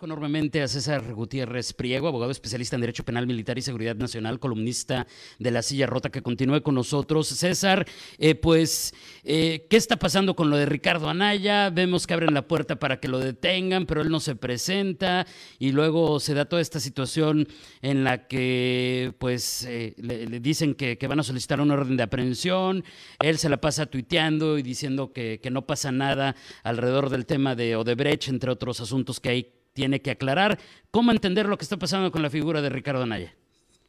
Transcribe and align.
enormemente 0.00 0.62
a 0.62 0.68
César 0.68 1.12
Gutiérrez 1.12 1.72
Priego, 1.74 2.08
abogado 2.08 2.32
especialista 2.32 2.76
en 2.76 2.80
Derecho 2.80 3.04
Penal 3.04 3.26
Militar 3.26 3.58
y 3.58 3.62
Seguridad 3.62 3.94
Nacional, 3.94 4.40
columnista 4.40 5.06
de 5.38 5.50
La 5.50 5.62
Silla 5.62 5.86
Rota, 5.86 6.10
que 6.10 6.22
continúe 6.22 6.62
con 6.62 6.74
nosotros. 6.74 7.28
César, 7.28 7.86
eh, 8.18 8.34
pues, 8.34 8.94
eh, 9.22 9.66
¿qué 9.68 9.76
está 9.76 9.96
pasando 9.96 10.34
con 10.34 10.50
lo 10.50 10.56
de 10.56 10.66
Ricardo 10.66 11.08
Anaya? 11.08 11.70
Vemos 11.70 12.06
que 12.06 12.14
abren 12.14 12.32
la 12.32 12.48
puerta 12.48 12.76
para 12.76 13.00
que 13.00 13.08
lo 13.08 13.18
detengan, 13.18 13.86
pero 13.86 14.00
él 14.00 14.08
no 14.08 14.18
se 14.20 14.34
presenta 14.34 15.26
y 15.58 15.72
luego 15.72 16.20
se 16.20 16.34
da 16.34 16.46
toda 16.46 16.62
esta 16.62 16.80
situación 16.80 17.46
en 17.82 18.02
la 18.02 18.26
que, 18.26 19.14
pues, 19.18 19.64
eh, 19.64 19.94
le, 19.98 20.40
dicen 20.40 20.74
que, 20.74 20.96
van 21.06 21.20
a 21.20 21.22
solicitar 21.22 21.60
una 21.60 21.74
orden 21.74 21.96
de 21.96 22.02
aprehensión, 22.02 22.82
él 23.20 23.36
se 23.36 23.48
la 23.48 23.60
pasa 23.60 23.86
tuiteando 23.86 24.58
y 24.58 24.62
diciendo 24.62 25.12
que, 25.12 25.38
que 25.40 25.50
no 25.50 25.66
pasa 25.66 25.92
nada 25.92 26.34
alrededor 26.62 27.10
del 27.10 27.26
tema 27.26 27.54
de 27.54 27.76
Odebrecht, 27.76 28.28
entre 28.28 28.50
otros 28.50 28.80
asuntos 28.80 29.20
que 29.20 29.28
hay 29.28 29.61
tiene 29.72 30.00
que 30.00 30.10
aclarar. 30.10 30.58
¿Cómo 30.90 31.10
entender 31.10 31.48
lo 31.48 31.56
que 31.56 31.64
está 31.64 31.76
pasando 31.76 32.10
con 32.10 32.22
la 32.22 32.30
figura 32.30 32.60
de 32.60 32.68
Ricardo 32.68 33.02
Anaya? 33.02 33.34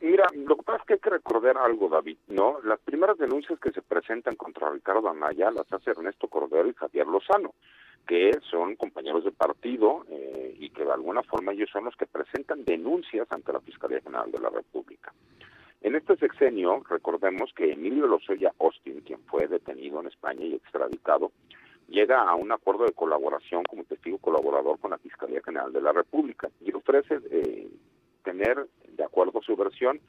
Mira, 0.01 0.25
lo 0.35 0.57
que 0.57 0.63
pasa 0.63 0.79
es 0.79 0.85
que 0.85 0.93
hay 0.93 0.99
que 0.99 1.09
recordar 1.09 1.57
algo, 1.57 1.87
David, 1.87 2.17
¿no? 2.27 2.59
Las 2.63 2.79
primeras 2.81 3.17
denuncias 3.17 3.57
que 3.59 3.71
se 3.71 3.81
presentan 3.81 4.35
contra 4.35 4.69
Ricardo 4.69 5.09
Anaya 5.09 5.49
las 5.49 5.71
hace 5.71 5.91
Ernesto 5.91 6.27
Cordero 6.27 6.67
y 6.67 6.73
Javier 6.73 7.07
Lozano, 7.07 7.53
que 8.05 8.31
son 8.51 8.75
compañeros 8.75 9.23
de 9.23 9.31
partido 9.31 10.05
eh, 10.09 10.55
y 10.59 10.69
que 10.71 10.83
de 10.83 10.91
alguna 10.91 11.23
forma 11.23 11.53
ellos 11.53 11.69
son 11.71 11.85
los 11.85 11.95
que 11.95 12.05
presentan 12.05 12.65
denuncias 12.65 13.31
ante 13.31 13.53
la 13.53 13.61
Fiscalía 13.61 14.01
General 14.01 14.29
de 14.29 14.39
la 14.39 14.49
República. 14.49 15.13
En 15.81 15.95
este 15.95 16.15
sexenio, 16.17 16.81
recordemos 16.89 17.51
que 17.53 17.71
Emilio 17.71 18.07
Lozoya 18.07 18.53
Austin, 18.59 19.01
quien 19.01 19.19
fue 19.25 19.47
detenido 19.47 19.99
en 20.01 20.07
España 20.07 20.45
y 20.45 20.55
extraditado, 20.55 21.31
llega 21.87 22.21
a 22.21 22.35
un 22.35 22.51
acuerdo 22.51 22.85
de 22.85 22.93
colaboración 22.93 23.63
como 23.63 23.83
testigo 23.83 24.17
colaborador 24.17 24.79
con 24.79 24.91
la 24.91 24.97
Fiscalía 24.97 25.41
General 25.43 25.71
de 25.71 25.81
la 25.81 25.91
República 25.91 26.49
y 26.61 26.73
ofrece 26.73 27.19
eh, 27.31 27.69
tener, 28.23 28.67
de 28.87 29.03
acuerdo 29.03 29.39
a 29.39 29.43
su 29.43 29.55
versión, 29.55 29.99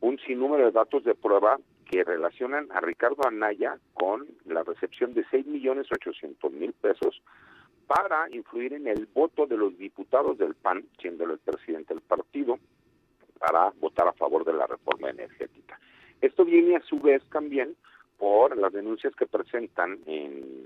un 0.00 0.18
sinnúmero 0.20 0.66
de 0.66 0.72
datos 0.72 1.04
de 1.04 1.14
prueba 1.14 1.58
que 1.84 2.04
relacionan 2.04 2.68
a 2.72 2.80
Ricardo 2.80 3.26
Anaya 3.26 3.78
con 3.94 4.26
la 4.44 4.62
recepción 4.62 5.14
de 5.14 5.24
6.800.000 5.26 6.72
pesos 6.74 7.22
para 7.86 8.28
influir 8.30 8.74
en 8.74 8.86
el 8.86 9.06
voto 9.06 9.46
de 9.46 9.56
los 9.56 9.76
diputados 9.78 10.36
del 10.36 10.54
PAN, 10.54 10.84
siendo 11.00 11.24
el 11.24 11.38
presidente 11.38 11.94
del 11.94 12.02
partido, 12.02 12.58
para 13.38 13.70
votar 13.80 14.08
a 14.08 14.12
favor 14.12 14.44
de 14.44 14.52
la 14.52 14.66
reforma 14.66 15.08
energética. 15.08 15.80
Esto 16.20 16.44
viene 16.44 16.76
a 16.76 16.82
su 16.82 16.98
vez 16.98 17.22
también 17.30 17.76
por 18.18 18.56
las 18.58 18.72
denuncias 18.72 19.14
que 19.14 19.26
presentan 19.26 20.00
en 20.06 20.57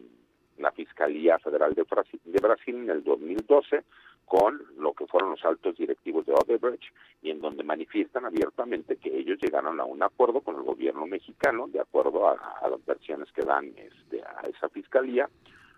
la 0.63 0.73
Fiscalía 0.73 1.39
Federal 1.39 1.75
de 1.75 1.83
Brasil, 1.83 2.21
de 2.25 2.41
Brasil 2.41 2.77
en 2.77 2.91
el 2.91 3.05
2012 3.05 3.85
con 4.25 4.63
lo 4.79 4.95
que 4.95 5.07
fueron 5.07 5.33
los 5.33 5.45
altos 5.45 5.77
directivos 5.77 6.25
de 6.25 6.33
Odebrecht 6.33 6.85
y 7.21 7.31
en 7.31 7.41
donde 7.41 7.65
manifiestan 7.65 8.25
abiertamente 8.25 8.97
que 8.97 9.15
ellos 9.15 9.39
llegaron 9.43 9.79
a 9.81 9.85
un 9.85 10.03
acuerdo 10.03 10.41
con 10.41 10.57
el 10.57 10.63
gobierno 10.63 11.07
mexicano 11.07 11.67
de 11.69 11.81
acuerdo 11.81 12.29
a, 12.29 12.37
las 12.69 12.85
versiones 12.87 13.31
que 13.33 13.43
dan 13.43 13.73
este, 13.77 14.23
a 14.23 14.49
esa 14.49 14.69
fiscalía 14.71 15.29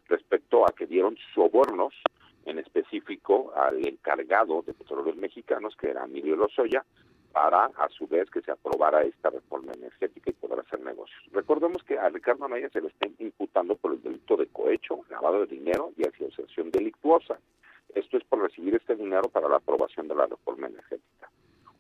respecto 0.08 0.64
a 0.64 0.72
que 0.72 0.86
dieron 0.86 1.16
sobornos 1.34 1.94
en 2.44 2.58
específico 2.58 3.52
al 3.56 3.84
encargado 3.86 4.62
de 4.62 4.74
petróleos 4.74 5.16
mexicanos 5.16 5.74
que 5.76 5.90
era 5.90 6.04
Emilio 6.04 6.36
Lozoya 6.36 6.84
para 7.32 7.64
a 7.64 7.88
su 7.88 8.06
vez 8.06 8.30
que 8.30 8.42
se 8.42 8.52
aprobara 8.52 9.02
esta 9.02 9.30
reforma 9.30 9.72
energética 9.72 10.30
y 10.30 10.34
poder 10.34 10.60
hacer 10.60 10.80
negocios. 10.80 11.20
Recordemos 11.32 11.82
que 11.82 11.98
a 11.98 12.08
Ricardo 12.08 12.44
Anaya 12.44 12.68
se 12.70 12.80
le 12.80 12.86
está 12.86 13.08
imputando 13.18 13.74
por 13.74 13.92
el 13.92 14.02
delito 14.02 14.36
de 14.36 14.46
cohecho, 14.88 15.04
lavado 15.10 15.40
de 15.40 15.46
dinero 15.46 15.92
y 15.96 16.06
asociación 16.06 16.70
delictuosa. 16.70 17.38
Esto 17.94 18.16
es 18.16 18.24
por 18.24 18.40
recibir 18.40 18.74
este 18.74 18.96
dinero 18.96 19.28
para 19.28 19.48
la 19.48 19.56
aprobación 19.56 20.08
de 20.08 20.14
la 20.14 20.26
reforma 20.26 20.66
energética. 20.66 21.30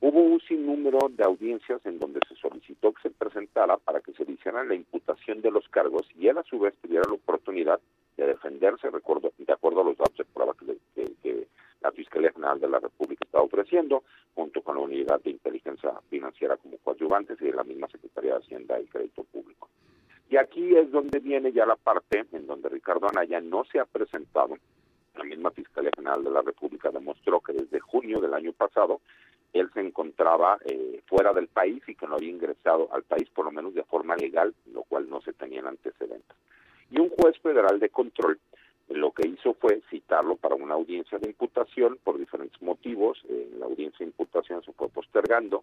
Hubo 0.00 0.20
un 0.20 0.40
sinnúmero 0.40 0.98
de 1.10 1.24
audiencias 1.24 1.80
en 1.86 1.98
donde 1.98 2.20
se 2.28 2.36
solicitó 2.36 2.92
que 2.92 3.02
se 3.02 3.10
presentara 3.10 3.78
para 3.78 4.00
que 4.00 4.12
se 4.12 4.30
hiciera 4.30 4.62
la 4.64 4.74
imputación 4.74 5.40
de 5.40 5.50
los 5.50 5.66
cargos 5.68 6.06
y 6.16 6.28
él 6.28 6.38
a 6.38 6.42
su 6.42 6.58
vez 6.58 6.74
tuviera 6.82 7.04
la 7.08 7.14
oportunidad 7.14 7.80
de 8.16 8.26
defenderse 8.26 8.90
recuerdo, 8.90 9.32
de 9.38 9.52
acuerdo 9.52 9.80
a 9.80 9.84
los 9.84 9.96
datos 9.96 10.18
de 10.18 10.24
prueba 10.24 10.54
que, 10.94 11.12
que 11.22 11.48
la 11.80 11.90
Fiscalía 11.92 12.32
General 12.32 12.60
de 12.60 12.68
la 12.68 12.80
República 12.80 13.24
está 13.24 13.40
ofreciendo, 13.40 14.04
junto 14.34 14.62
con 14.62 14.76
la 14.76 14.82
Unidad 14.82 15.20
de 15.22 15.30
Inteligencia 15.30 15.92
Financiera 16.10 16.56
como 16.58 16.76
coadyuvantes 16.78 17.40
y 17.40 17.46
de 17.46 17.52
la 17.52 17.64
misma 17.64 17.88
Secretaría 17.88 18.34
de 18.34 18.40
Hacienda 18.40 18.78
y 18.80 18.86
Crédito 18.86 19.24
Público. 19.24 19.53
Y 20.34 20.36
aquí 20.36 20.76
es 20.76 20.90
donde 20.90 21.20
viene 21.20 21.52
ya 21.52 21.64
la 21.64 21.76
parte 21.76 22.24
en 22.32 22.48
donde 22.48 22.68
Ricardo 22.68 23.08
Anaya 23.08 23.40
no 23.40 23.64
se 23.66 23.78
ha 23.78 23.84
presentado. 23.84 24.58
La 25.14 25.22
misma 25.22 25.52
Fiscalía 25.52 25.92
General 25.94 26.24
de 26.24 26.30
la 26.32 26.42
República 26.42 26.90
demostró 26.90 27.38
que 27.38 27.52
desde 27.52 27.78
junio 27.78 28.20
del 28.20 28.34
año 28.34 28.52
pasado 28.52 29.00
él 29.52 29.70
se 29.72 29.80
encontraba 29.80 30.58
eh, 30.64 31.02
fuera 31.06 31.32
del 31.32 31.46
país 31.46 31.84
y 31.86 31.94
que 31.94 32.08
no 32.08 32.16
había 32.16 32.30
ingresado 32.30 32.92
al 32.92 33.04
país 33.04 33.30
por 33.32 33.44
lo 33.44 33.52
menos 33.52 33.74
de 33.74 33.84
forma 33.84 34.16
legal, 34.16 34.52
lo 34.72 34.82
cual 34.82 35.08
no 35.08 35.20
se 35.20 35.34
tenían 35.34 35.68
antecedentes. 35.68 36.36
Y 36.90 36.98
un 36.98 37.10
juez 37.10 37.38
federal 37.38 37.78
de 37.78 37.90
control 37.90 38.40
lo 38.88 39.12
que 39.12 39.28
hizo 39.28 39.54
fue 39.54 39.82
citarlo 39.88 40.34
para 40.34 40.56
una 40.56 40.74
audiencia 40.74 41.18
de 41.18 41.28
imputación 41.28 41.96
por 42.02 42.18
diferentes 42.18 42.60
motivos. 42.60 43.22
Eh, 43.28 43.50
la 43.56 43.66
audiencia 43.66 43.98
de 44.00 44.10
imputación 44.10 44.64
se 44.64 44.72
fue 44.72 44.88
postergando, 44.88 45.62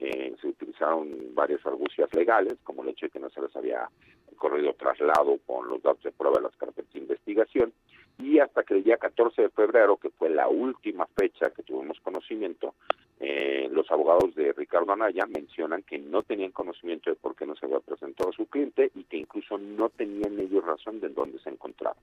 eh, 0.00 0.34
se 0.40 0.48
utilizaron 0.48 1.34
varias 1.34 1.64
argucias 1.66 2.08
legales, 2.14 2.54
como 2.64 2.82
el 2.82 2.88
hecho 2.88 3.06
de 3.06 3.10
que 3.10 3.20
no 3.20 3.28
se 3.28 3.42
les 3.42 3.54
había 3.54 3.88
corrido 4.36 4.72
traslado 4.72 5.38
con 5.46 5.68
los 5.68 5.82
datos 5.82 6.02
de 6.02 6.12
prueba 6.12 6.38
de 6.38 6.44
las 6.44 6.56
carpetas 6.56 6.90
de 6.94 7.00
investigación, 7.00 7.72
y 8.18 8.38
hasta 8.38 8.62
que 8.62 8.74
el 8.74 8.82
día 8.82 8.96
14 8.96 9.42
de 9.42 9.48
febrero, 9.50 9.98
que 9.98 10.08
fue 10.10 10.30
la 10.30 10.48
última 10.48 11.06
fecha 11.18 11.50
que 11.50 11.62
tuvimos 11.62 12.00
conocimiento, 12.00 12.74
eh, 13.18 13.68
los 13.70 13.90
abogados 13.90 14.34
de 14.34 14.54
Ricardo 14.54 14.92
Anaya 14.92 15.26
mencionan 15.26 15.82
que 15.82 15.98
no 15.98 16.22
tenían 16.22 16.52
conocimiento 16.52 17.10
de 17.10 17.16
por 17.16 17.36
qué 17.36 17.44
no 17.44 17.54
se 17.54 17.66
había 17.66 17.80
presentado 17.80 18.30
a 18.30 18.32
su 18.32 18.46
cliente 18.46 18.90
y 18.94 19.04
que 19.04 19.18
incluso 19.18 19.58
no 19.58 19.90
tenían 19.90 20.38
ellos 20.40 20.64
razón 20.64 21.00
de 21.00 21.10
dónde 21.10 21.38
se 21.40 21.50
encontraba. 21.50 21.96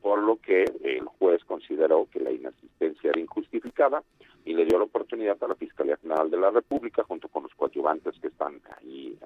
Por 0.00 0.22
lo 0.22 0.36
que 0.36 0.64
el 0.84 1.04
juez 1.18 1.44
consideró 1.44 2.06
que 2.12 2.20
la 2.20 2.30
inasistencia 2.30 3.10
era 3.10 3.20
injustificada 3.20 4.04
y 4.44 4.54
le 4.54 4.64
dio 4.64 4.78
la 4.78 4.84
oportunidad 4.84 5.42
a 5.42 5.48
la 5.48 5.54
Fiscalía 5.54 5.96
General 5.96 6.30
de 6.30 6.36
la 6.36 6.50
República, 6.50 7.04
junto 7.04 7.28
con 7.28 7.44
los 7.44 7.54
coadyuvantes 7.54 8.18
que 8.20 8.28
están 8.28 8.60
ahí, 8.78 9.16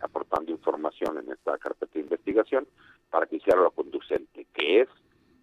aportando 0.00 0.50
información 0.50 1.18
en 1.18 1.32
esta 1.32 1.56
carpeta 1.58 1.92
de 1.94 2.00
investigación, 2.00 2.66
para 3.10 3.26
que 3.26 3.36
hiciera 3.36 3.60
lo 3.60 3.70
conducente, 3.70 4.46
que 4.52 4.82
es 4.82 4.88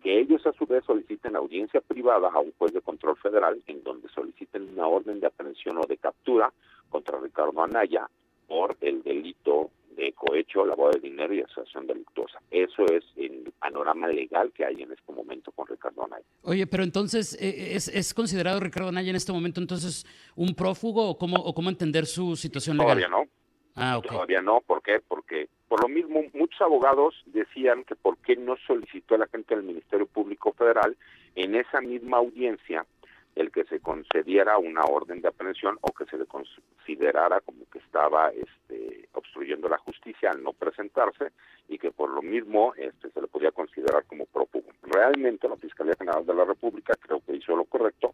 que 0.04 0.20
ellos 0.20 0.46
a 0.46 0.52
su 0.54 0.66
vez 0.66 0.84
soliciten 0.86 1.36
audiencia 1.36 1.82
privada 1.82 2.30
a 2.30 2.40
un 2.40 2.52
juez 2.58 2.74
de 2.74 2.82
control 2.82 3.16
federal 3.18 3.62
en 3.68 3.84
donde 3.84 4.10
soliciten 4.10 4.70
una 4.74 4.86
orden 4.86 5.20
de 5.22 5.28
aprehensión 5.28 5.78
o 5.78 5.88
de 5.88 5.98
captura 5.98 6.52
contra 6.90 7.20
Ricardo 7.20 7.64
Anaya 7.64 8.10
por 8.48 8.76
el 8.82 9.02
delito 9.02 9.72
de 9.96 10.12
cohecho, 10.12 10.66
lavado 10.66 10.92
de 10.92 11.00
dinero 11.00 11.34
y 11.34 11.42
asociación 11.42 11.88
delictuosa. 11.88 12.42
Eso 12.52 12.86
es 12.86 13.04
el 13.16 13.54
panorama 13.60 14.08
legal 14.08 14.52
que 14.52 14.66
hay 14.66 14.82
en 14.82 14.92
este 14.92 15.12
momento 15.14 15.52
con 15.52 15.63
Ricardo 15.84 16.06
Anaya. 16.06 16.26
Oye, 16.44 16.68
pero 16.68 16.84
entonces, 16.84 17.38
eh, 17.42 17.76
¿es, 17.76 17.88
es 17.88 18.14
considerado 18.14 18.60
Ricardo 18.60 18.90
Anaya 18.90 19.10
en 19.10 19.16
este 19.16 19.32
momento 19.32 19.60
entonces 19.60 20.06
un 20.36 20.56
prófugo 20.56 21.10
o 21.10 21.18
cómo, 21.18 21.38
o 21.38 21.54
cómo 21.54 21.70
entender 21.70 22.06
su 22.06 22.36
situación 22.36 22.78
legal? 22.78 22.98
Todavía 22.98 23.10
no. 23.10 23.30
Ah, 23.76 23.98
okay. 23.98 24.12
Todavía 24.12 24.42
no, 24.42 24.62
¿por 24.62 24.84
qué? 24.84 25.02
Porque 25.08 25.50
por 25.68 25.82
lo 25.82 25.90
mismo 25.90 26.22
muchos 26.34 26.62
abogados 26.62 27.16
decían 27.26 27.84
que 27.86 27.96
por 27.96 28.18
qué 28.20 28.36
no 28.36 28.56
solicitó 28.68 29.18
la 29.18 29.28
gente 29.28 29.56
del 29.56 29.64
Ministerio 29.64 30.06
Público 30.06 30.54
Federal 30.54 30.96
en 31.36 31.56
esa 31.56 31.82
misma 31.82 32.18
audiencia 32.18 32.86
el 33.36 33.52
que 33.52 33.64
se 33.66 33.80
concediera 33.80 34.58
una 34.58 34.84
orden 34.84 35.22
de 35.22 35.28
aprehensión 35.28 35.78
o 35.82 35.92
que 35.92 36.06
se 36.06 36.18
le 36.18 36.26
considerara 36.26 37.42
como 37.42 37.66
que 37.72 37.80
estaba 37.80 38.30
este, 38.30 39.10
obstruyendo 39.14 39.68
la 39.68 39.78
justicia 39.80 40.32
al 40.32 40.44
no 40.44 40.54
presentarse 40.54 41.32
y 41.68 41.78
que 41.78 41.92
por 41.92 42.10
lo 42.10 42.22
mismo 42.22 42.74
este, 42.76 43.10
se 43.10 43.22
le 43.22 43.28
podía 43.28 43.52
considerar 43.52 44.06
como 44.06 44.26
prófugo. 44.26 44.70
Realmente 44.84 45.50
la 45.50 45.58
Fiscalía 45.58 45.96
General 45.98 46.26
de 46.26 46.34
la 46.34 46.46
República 46.46 46.94
creo 47.00 47.22
que 47.26 47.36
hizo 47.36 47.56
lo 47.56 47.66
correcto 47.66 48.14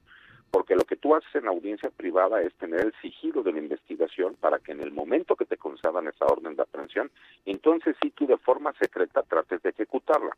porque 0.51 0.75
lo 0.75 0.83
que 0.83 0.95
tú 0.95 1.15
haces 1.15 1.33
en 1.35 1.47
audiencia 1.47 1.89
privada 1.89 2.41
es 2.41 2.53
tener 2.55 2.81
el 2.81 2.93
sigilo 3.01 3.43
de 3.43 3.51
la 3.51 3.59
investigación 3.59 4.35
para 4.35 4.59
que 4.59 4.71
en 4.71 4.81
el 4.81 4.91
momento 4.91 5.35
que 5.35 5.45
te 5.45 5.57
concedan 5.57 6.07
esa 6.07 6.25
orden 6.25 6.55
de 6.55 6.63
aprehensión, 6.63 7.11
entonces 7.45 7.95
sí 8.01 8.11
tú 8.11 8.25
de 8.25 8.37
forma 8.37 8.73
secreta 8.79 9.23
trates 9.23 9.61
de 9.61 9.69
ejecutarla. 9.69 10.35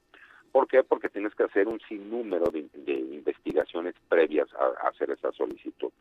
¿Por 0.51 0.67
qué? 0.67 0.83
Porque 0.83 1.09
tienes 1.09 1.33
que 1.35 1.43
hacer 1.43 1.67
un 1.67 1.79
sinnúmero 1.87 2.51
de, 2.51 2.67
investigaciones 2.93 3.95
previas 4.09 4.47
a, 4.53 4.87
hacer 4.87 5.11
esa 5.11 5.31
solicitud. 5.31 5.91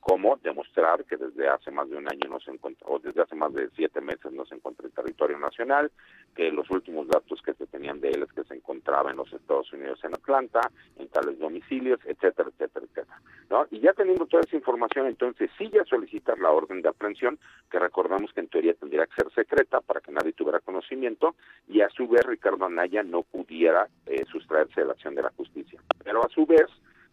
Como 0.00 0.36
demostrar 0.42 1.04
que 1.04 1.16
desde 1.16 1.48
hace 1.48 1.70
más 1.70 1.88
de 1.90 1.96
un 1.96 2.08
año 2.08 2.28
no 2.28 2.40
se 2.40 2.50
encuentra, 2.50 2.86
o 2.88 2.98
desde 2.98 3.22
hace 3.22 3.34
más 3.34 3.52
de 3.52 3.68
siete 3.76 4.00
meses 4.00 4.32
no 4.32 4.44
se 4.46 4.54
encuentra 4.54 4.86
en 4.86 4.92
territorio 4.92 5.38
nacional, 5.38 5.90
que 6.34 6.50
los 6.52 6.70
últimos 6.70 7.08
datos 7.08 7.42
que 7.42 7.54
se 7.54 7.66
tenían 7.66 8.00
de 8.00 8.10
él 8.10 8.22
es 8.22 8.32
que 8.32 8.44
se 8.44 8.54
encontraba 8.54 9.10
en 9.10 9.16
los 9.16 9.32
Estados 9.32 9.72
Unidos 9.72 10.00
en 10.04 10.14
Atlanta, 10.14 10.60
en 10.96 11.08
tales 11.08 11.38
domicilios, 11.38 12.00
etcétera, 12.04 12.48
etcétera, 12.48 12.86
etcétera. 12.86 13.20
¿no? 13.50 13.66
Y 13.70 13.80
ya 13.80 13.92
teniendo 13.92 14.26
toda 14.26 14.42
esa 14.42 14.56
información, 14.56 15.06
entonces 15.06 15.50
sí 15.58 15.68
ya 15.72 15.84
solicitar 15.84 16.38
la 16.38 16.50
orden 16.50 16.80
de 16.80 16.88
aprehensión, 16.88 17.38
que 17.70 17.78
recordamos 17.78 18.32
que 18.32 18.40
en 18.40 18.48
teoría 18.48 18.74
tendría 18.74 19.06
que 19.06 19.22
ser 19.22 19.32
secreta 19.32 19.80
para 19.80 20.00
que 20.00 20.12
nadie 20.12 20.32
tuviera 20.32 20.60
conocimiento, 20.60 21.34
y 21.66 21.80
a 21.80 21.88
su 21.90 22.06
vez 22.08 22.24
Ricardo 22.24 22.64
Anaya 22.64 23.02
no 23.02 23.22
pudiera 23.22 23.88
eh, 24.06 24.24
sustraerse 24.30 24.80
de 24.80 24.86
la 24.86 24.92
acción 24.92 25.14
de 25.14 25.22
la 25.22 25.30
justicia. 25.30 25.80
Pero 26.04 26.24
a 26.24 26.28
su 26.28 26.46
vez, 26.46 26.66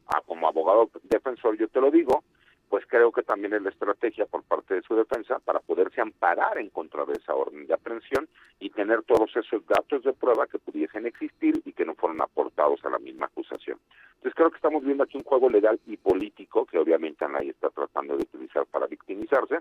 a, 0.08 0.22
como 0.22 0.48
abogado 0.48 0.90
defensor, 1.04 1.58
yo 1.58 1.68
te 1.68 1.82
lo 1.82 1.92
digo, 1.92 2.24
pues 2.76 2.88
creo 2.88 3.10
que 3.10 3.24
también 3.24 3.54
es 3.54 3.62
la 3.62 3.70
estrategia 3.70 4.26
por 4.26 4.44
parte 4.44 4.74
de 4.74 4.82
su 4.82 4.96
defensa 4.98 5.40
para 5.40 5.62
poderse 5.62 6.02
amparar 6.02 6.58
en 6.58 6.68
contra 6.68 7.06
de 7.06 7.14
esa 7.14 7.34
orden 7.34 7.66
de 7.66 7.74
aprehensión 7.74 8.28
y 8.60 8.70
tener 8.70 9.02
todos 9.04 9.34
esos 9.34 9.66
datos 9.66 10.04
de 10.04 10.12
prueba 10.12 10.46
que 10.46 10.60
pudiesen 10.60 11.06
existir 11.06 11.62
y 11.64 11.72
que 11.72 11.86
no 11.86 11.96
fueron 11.96 12.22
aportados 12.22 12.84
a 12.84 12.90
la 12.90 13.00
misma 13.00 13.28
acusación. 13.28 13.80
Entonces 14.16 14.34
creo 14.36 14.50
que 14.50 14.58
estamos 14.58 14.84
viendo 14.84 15.06
aquí 15.06 15.18
un 15.18 15.24
juego 15.24 15.50
legal 15.50 15.80
y 15.86 15.96
político 15.96 16.66
que 16.66 16.78
obviamente 16.78 17.26
nadie 17.30 17.52
está 17.52 17.70
tratando 17.70 18.18
de 18.18 18.24
utilizar 18.24 18.66
para 18.66 18.88
victimizarse, 18.88 19.60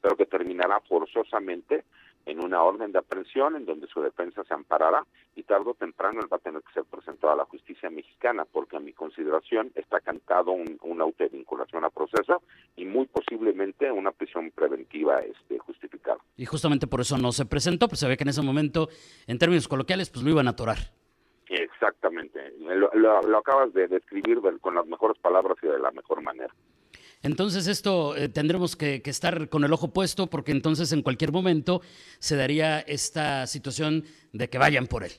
pero 0.00 0.14
que 0.14 0.26
terminará 0.26 0.78
forzosamente 0.82 1.82
en 2.26 2.44
una 2.44 2.62
orden 2.62 2.92
de 2.92 2.98
aprehensión 2.98 3.56
en 3.56 3.66
donde 3.66 3.86
su 3.88 4.00
defensa 4.00 4.44
se 4.44 4.54
amparará 4.54 5.04
y 5.34 5.42
tarde 5.42 5.70
o 5.70 5.74
temprano 5.74 6.20
él 6.20 6.32
va 6.32 6.36
a 6.36 6.40
tener 6.40 6.62
que 6.62 6.72
ser 6.72 6.84
presentado 6.84 7.32
a 7.32 7.36
la 7.36 7.44
justicia 7.44 7.90
mexicana 7.90 8.44
porque 8.44 8.76
a 8.76 8.80
mi 8.80 8.92
consideración 8.92 9.72
está 9.74 10.00
cantado 10.00 10.52
un, 10.52 10.78
una 10.82 11.04
autovinculación 11.04 11.84
a 11.84 11.90
proceso 11.90 12.42
y 12.76 12.84
muy 12.84 13.06
posiblemente 13.06 13.90
una 13.90 14.12
prisión 14.12 14.50
preventiva 14.50 15.20
este, 15.20 15.58
justificada. 15.58 16.18
Y 16.36 16.46
justamente 16.46 16.86
por 16.86 17.00
eso 17.00 17.18
no 17.18 17.32
se 17.32 17.46
presentó, 17.46 17.88
pues 17.88 18.00
se 18.00 18.08
ve 18.08 18.16
que 18.16 18.24
en 18.24 18.30
ese 18.30 18.42
momento, 18.42 18.88
en 19.26 19.38
términos 19.38 19.68
coloquiales, 19.68 20.10
pues 20.10 20.24
lo 20.24 20.30
iban 20.30 20.46
a 20.46 20.50
atorar. 20.50 20.78
Exactamente, 21.48 22.52
lo, 22.58 22.90
lo 22.94 23.38
acabas 23.38 23.72
de 23.74 23.86
describir 23.86 24.40
con 24.60 24.74
las 24.74 24.86
mejores 24.86 25.18
palabras 25.18 25.58
y 25.62 25.66
de 25.66 25.78
la 25.78 25.90
mejor 25.90 26.22
manera. 26.22 26.54
Entonces 27.22 27.68
esto 27.68 28.16
eh, 28.16 28.28
tendremos 28.28 28.74
que, 28.74 29.00
estar 29.04 29.48
con 29.48 29.64
el 29.64 29.72
ojo 29.72 29.92
puesto 29.92 30.28
porque 30.28 30.52
entonces 30.52 30.92
en 30.92 31.02
cualquier 31.02 31.32
momento 31.32 31.80
se 32.18 32.36
daría 32.36 32.80
esta 32.80 33.46
situación 33.46 34.04
de 34.32 34.48
que 34.48 34.58
vayan 34.58 34.86
por 34.86 35.04
él. 35.04 35.12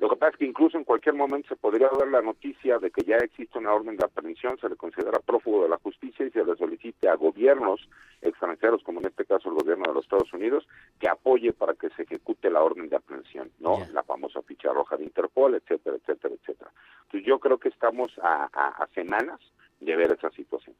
Lo 0.00 0.08
que 0.08 0.16
pasa 0.16 0.32
es 0.32 0.38
que 0.38 0.46
incluso 0.46 0.78
en 0.78 0.84
cualquier 0.84 1.14
momento 1.14 1.48
se 1.48 1.56
podría 1.56 1.90
dar 1.96 2.08
la 2.08 2.22
noticia 2.22 2.78
de 2.78 2.90
que 2.90 3.04
ya 3.04 3.16
existe 3.16 3.58
una 3.58 3.72
orden 3.72 3.96
de 3.96 4.04
aprehensión, 4.04 4.58
se 4.58 4.68
le 4.68 4.76
considera 4.76 5.20
prófugo 5.20 5.62
de 5.62 5.68
la 5.68 5.76
justicia 5.76 6.26
y 6.26 6.30
se 6.30 6.42
le 6.42 6.56
solicite 6.56 7.06
a 7.06 7.16
gobiernos 7.16 7.86
extranjeros, 8.22 8.82
como 8.82 9.00
en 9.00 9.08
este 9.08 9.26
caso 9.26 9.50
el 9.50 9.56
gobierno 9.56 9.84
de 9.86 9.94
los 9.94 10.04
Estados 10.04 10.32
Unidos, 10.32 10.66
que 10.98 11.08
apoye 11.08 11.52
para 11.52 11.74
que 11.74 11.90
se 11.90 12.02
ejecute 12.02 12.50
la 12.50 12.62
orden 12.62 12.88
de 12.88 12.96
aprehensión, 12.96 13.50
¿no? 13.60 13.78
La 13.92 14.02
famosa 14.02 14.40
ficha 14.42 14.72
roja 14.72 14.96
de 14.96 15.04
Interpol, 15.04 15.54
etcétera, 15.54 15.96
etcétera, 15.96 16.34
etcétera. 16.34 16.72
Entonces 17.02 17.26
yo 17.26 17.38
creo 17.38 17.58
que 17.58 17.68
estamos 17.68 18.10
a 18.22 18.88
semanas 18.94 19.38
de 19.80 19.96
ver 19.96 20.12
esa 20.12 20.30
situación. 20.30 20.76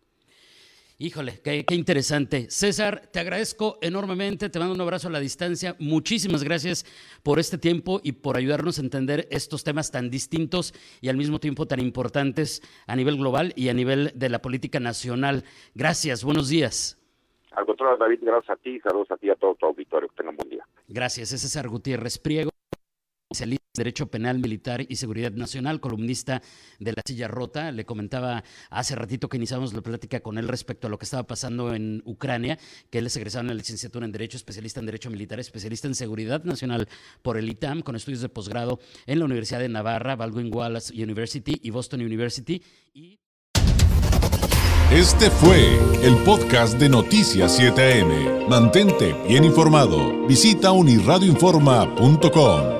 Híjole, 1.03 1.41
qué, 1.43 1.65
interesante. 1.71 2.51
César, 2.51 3.09
te 3.11 3.21
agradezco 3.21 3.79
enormemente, 3.81 4.51
te 4.51 4.59
mando 4.59 4.75
un 4.75 4.81
abrazo 4.83 5.09
a 5.09 5.11
la 5.11 5.19
distancia. 5.19 5.75
Muchísimas 5.79 6.45
gracias 6.45 6.85
por 7.23 7.39
este 7.39 7.57
tiempo 7.57 8.01
y 8.05 8.13
por 8.13 8.37
ayudarnos 8.37 8.79
a 8.79 8.83
entender 8.83 9.27
estos 9.31 9.65
temas 9.65 9.91
tan 9.91 10.11
distintos 10.11 10.75
y 11.01 11.09
al 11.09 11.17
mismo 11.17 11.41
tiempo 11.41 11.65
tan 11.65 11.81
importantes 11.81 12.61
a 12.87 12.97
nivel 12.97 13.17
global 13.17 13.55
y 13.57 13.71
a 13.71 13.75
nivel 13.75 14.13
de 14.15 14.29
la 14.29 14.43
política 14.43 14.79
nacional. 14.79 15.45
Gracias, 15.75 16.23
buenos 16.23 16.51
días. 16.51 16.99
Al 17.53 17.65
contrario, 17.65 17.97
David, 17.97 18.19
gracias 18.21 18.59
a 18.59 18.61
ti, 18.61 18.79
saludos 18.81 19.11
a 19.11 19.17
ti 19.17 19.29
y 19.29 19.31
a 19.31 19.37
todo 19.37 19.55
tu 19.55 19.65
auditorio. 19.65 20.07
Que 20.11 20.17
tengan 20.17 20.37
buen 20.37 20.51
día. 20.51 20.67
Gracias, 20.87 21.33
es 21.33 21.41
César 21.41 21.67
Gutiérrez 21.67 22.19
Priego 22.19 22.51
Derecho 23.81 24.11
Penal 24.11 24.39
Militar 24.39 24.85
y 24.87 24.97
Seguridad 24.97 25.33
Nacional, 25.33 25.81
columnista 25.81 26.43
de 26.79 26.93
La 26.93 27.01
Silla 27.03 27.29
Rota. 27.29 27.73
Le 27.73 27.87
comentaba 27.87 28.45
hace 28.69 28.95
ratito 28.95 29.31
que 29.31 29.39
iniciamos 29.39 29.73
la 29.73 29.81
plática 29.81 30.21
con 30.21 30.37
él 30.37 30.49
respecto 30.49 30.87
a 30.87 30.91
lo 30.91 30.99
que 30.99 31.05
estaba 31.05 31.23
pasando 31.23 31.75
en 31.75 32.03
Ucrania, 32.05 32.59
que 32.91 32.99
él 32.99 33.07
es 33.07 33.17
egresado 33.17 33.41
en 33.41 33.49
la 33.49 33.55
licenciatura 33.55 34.05
en 34.05 34.13
Derecho, 34.13 34.37
especialista 34.37 34.81
en 34.81 34.87
Derecho 34.87 35.11
Militar, 35.11 35.41
especialista 35.41 35.89
en 35.89 35.95
Seguridad 35.95 36.45
Nacional 36.45 36.89
por 37.23 37.39
el 37.39 37.49
ITAM, 37.49 37.81
con 37.81 37.97
estudios 37.97 38.21
de 38.21 38.29
posgrado 38.29 38.81
en 39.07 39.19
la 39.19 39.25
Universidad 39.25 39.61
de 39.61 39.71
Navarra, 39.71 40.15
Baldwin 40.15 40.55
Wallace 40.55 40.93
University 40.93 41.59
y 41.63 41.71
Boston 41.71 42.03
University. 42.03 42.63
Este 44.93 45.31
fue 45.31 45.79
el 46.03 46.17
podcast 46.25 46.77
de 46.79 46.89
Noticias 46.89 47.57
7am. 47.59 48.49
Mantente 48.49 49.15
bien 49.27 49.45
informado. 49.45 50.27
Visita 50.27 50.73
unirradioinforma.com. 50.73 52.80